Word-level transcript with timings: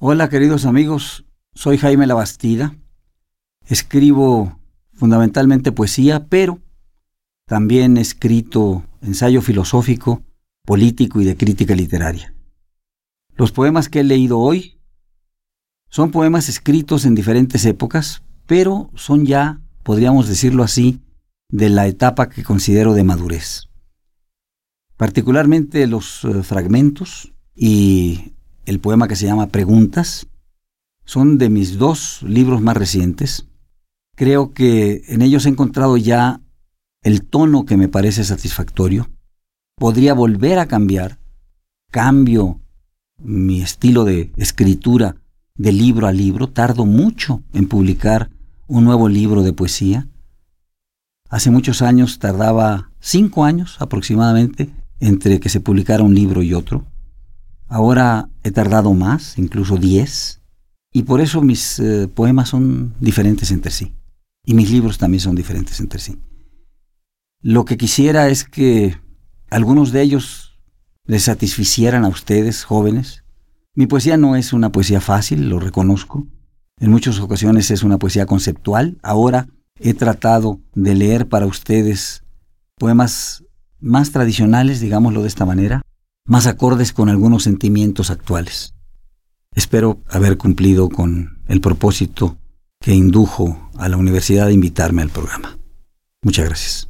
Hola 0.00 0.28
queridos 0.28 0.64
amigos, 0.64 1.24
soy 1.56 1.76
Jaime 1.76 2.06
Labastida. 2.06 2.76
Escribo 3.66 4.56
fundamentalmente 4.92 5.72
poesía, 5.72 6.28
pero 6.28 6.60
también 7.48 7.96
he 7.96 8.00
escrito 8.00 8.84
ensayo 9.02 9.42
filosófico, 9.42 10.22
político 10.64 11.20
y 11.20 11.24
de 11.24 11.36
crítica 11.36 11.74
literaria. 11.74 12.32
Los 13.34 13.50
poemas 13.50 13.88
que 13.88 13.98
he 13.98 14.04
leído 14.04 14.38
hoy 14.38 14.78
son 15.90 16.12
poemas 16.12 16.48
escritos 16.48 17.04
en 17.04 17.16
diferentes 17.16 17.64
épocas, 17.64 18.22
pero 18.46 18.92
son 18.94 19.26
ya, 19.26 19.60
podríamos 19.82 20.28
decirlo 20.28 20.62
así, 20.62 21.00
de 21.48 21.70
la 21.70 21.88
etapa 21.88 22.28
que 22.28 22.44
considero 22.44 22.94
de 22.94 23.02
madurez. 23.02 23.64
Particularmente 24.96 25.88
los 25.88 26.22
eh, 26.22 26.44
fragmentos 26.44 27.34
y 27.52 28.37
el 28.68 28.80
poema 28.80 29.08
que 29.08 29.16
se 29.16 29.24
llama 29.24 29.46
Preguntas 29.46 30.26
son 31.06 31.38
de 31.38 31.48
mis 31.48 31.78
dos 31.78 32.22
libros 32.22 32.60
más 32.60 32.76
recientes. 32.76 33.46
Creo 34.14 34.52
que 34.52 35.04
en 35.08 35.22
ellos 35.22 35.46
he 35.46 35.48
encontrado 35.48 35.96
ya 35.96 36.42
el 37.02 37.22
tono 37.22 37.64
que 37.64 37.78
me 37.78 37.88
parece 37.88 38.24
satisfactorio. 38.24 39.08
Podría 39.76 40.12
volver 40.12 40.58
a 40.58 40.66
cambiar. 40.66 41.18
Cambio 41.90 42.60
mi 43.16 43.62
estilo 43.62 44.04
de 44.04 44.32
escritura 44.36 45.16
de 45.54 45.72
libro 45.72 46.06
a 46.06 46.12
libro. 46.12 46.50
Tardo 46.50 46.84
mucho 46.84 47.42
en 47.54 47.68
publicar 47.68 48.28
un 48.66 48.84
nuevo 48.84 49.08
libro 49.08 49.42
de 49.42 49.54
poesía. 49.54 50.08
Hace 51.30 51.50
muchos 51.50 51.80
años 51.80 52.18
tardaba 52.18 52.90
cinco 53.00 53.44
años 53.44 53.76
aproximadamente 53.80 54.70
entre 55.00 55.40
que 55.40 55.48
se 55.48 55.60
publicara 55.60 56.02
un 56.02 56.14
libro 56.14 56.42
y 56.42 56.52
otro. 56.52 56.84
Ahora 57.68 58.30
he 58.42 58.50
tardado 58.50 58.94
más, 58.94 59.38
incluso 59.38 59.76
diez, 59.76 60.40
y 60.92 61.02
por 61.02 61.20
eso 61.20 61.42
mis 61.42 61.78
eh, 61.78 62.08
poemas 62.08 62.48
son 62.48 62.94
diferentes 62.98 63.50
entre 63.50 63.70
sí. 63.70 63.94
Y 64.44 64.54
mis 64.54 64.70
libros 64.70 64.96
también 64.96 65.20
son 65.20 65.34
diferentes 65.34 65.78
entre 65.80 66.00
sí. 66.00 66.18
Lo 67.42 67.64
que 67.66 67.76
quisiera 67.76 68.28
es 68.28 68.44
que 68.44 68.98
algunos 69.50 69.92
de 69.92 70.02
ellos 70.02 70.58
les 71.04 71.24
satisficieran 71.24 72.04
a 72.04 72.08
ustedes, 72.08 72.64
jóvenes. 72.64 73.24
Mi 73.74 73.86
poesía 73.86 74.16
no 74.16 74.36
es 74.36 74.52
una 74.52 74.72
poesía 74.72 75.00
fácil, 75.00 75.48
lo 75.48 75.60
reconozco. 75.60 76.26
En 76.78 76.90
muchas 76.90 77.20
ocasiones 77.20 77.70
es 77.70 77.82
una 77.82 77.98
poesía 77.98 78.26
conceptual. 78.26 78.98
Ahora 79.02 79.48
he 79.78 79.94
tratado 79.94 80.60
de 80.74 80.94
leer 80.94 81.28
para 81.28 81.46
ustedes 81.46 82.24
poemas 82.76 83.44
más 83.80 84.10
tradicionales, 84.10 84.80
digámoslo 84.80 85.22
de 85.22 85.28
esta 85.28 85.44
manera, 85.44 85.82
más 86.28 86.46
acordes 86.46 86.92
con 86.92 87.08
algunos 87.08 87.42
sentimientos 87.42 88.10
actuales. 88.10 88.74
Espero 89.54 90.02
haber 90.08 90.36
cumplido 90.36 90.88
con 90.90 91.40
el 91.48 91.60
propósito 91.60 92.36
que 92.80 92.94
indujo 92.94 93.70
a 93.76 93.88
la 93.88 93.96
universidad 93.96 94.46
a 94.46 94.52
invitarme 94.52 95.02
al 95.02 95.08
programa. 95.08 95.58
Muchas 96.22 96.44
gracias. 96.44 96.88